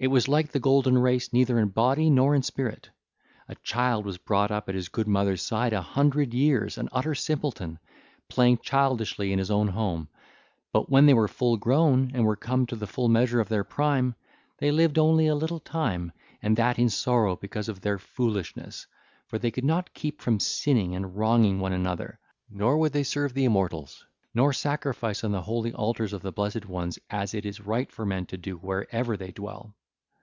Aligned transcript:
It 0.00 0.08
was 0.08 0.28
like 0.28 0.52
the 0.52 0.60
golden 0.60 0.98
race 0.98 1.32
neither 1.32 1.58
in 1.58 1.70
body 1.70 2.10
nor 2.10 2.34
in 2.34 2.42
spirit. 2.42 2.90
A 3.48 3.54
child 3.54 4.04
was 4.04 4.18
brought 4.18 4.50
up 4.50 4.68
at 4.68 4.74
his 4.74 4.90
good 4.90 5.08
mother's 5.08 5.40
side 5.40 5.72
an 5.72 5.82
hundred 5.82 6.34
years, 6.34 6.76
an 6.76 6.90
utter 6.92 7.14
simpleton, 7.14 7.78
playing 8.28 8.58
childishly 8.58 9.32
in 9.32 9.38
his 9.38 9.50
own 9.50 9.68
home. 9.68 10.08
But 10.74 10.90
when 10.90 11.06
they 11.06 11.14
were 11.14 11.26
full 11.28 11.56
grown 11.56 12.10
and 12.12 12.26
were 12.26 12.36
come 12.36 12.66
to 12.66 12.76
the 12.76 12.86
full 12.88 13.08
measure 13.08 13.40
of 13.40 13.48
their 13.48 13.64
prime, 13.64 14.14
they 14.58 14.70
lived 14.70 14.98
only 14.98 15.26
a 15.28 15.34
little 15.34 15.60
time 15.60 16.12
in 16.42 16.54
sorrow 16.90 17.36
because 17.36 17.70
of 17.70 17.80
their 17.80 17.98
foolishness, 17.98 18.86
for 19.26 19.38
they 19.38 19.50
could 19.52 19.64
not 19.64 19.94
keep 19.94 20.20
from 20.20 20.38
sinning 20.38 20.94
and 20.94 21.06
from 21.06 21.14
wronging 21.14 21.60
one 21.60 21.72
another, 21.72 22.18
nor 22.50 22.76
would 22.76 22.92
they 22.92 23.04
serve 23.04 23.32
the 23.32 23.46
immortals, 23.46 24.04
nor 24.34 24.52
sacrifice 24.52 25.24
on 25.24 25.32
the 25.32 25.40
holy 25.42 25.72
altars 25.72 26.12
of 26.12 26.20
the 26.20 26.32
blessed 26.32 26.66
ones 26.66 26.98
as 27.08 27.32
it 27.32 27.46
is 27.46 27.58
right 27.60 27.90
for 27.90 28.04
men 28.04 28.26
to 28.26 28.36
do 28.36 28.56
wherever 28.58 29.16
they 29.16 29.30
dwell. 29.32 29.74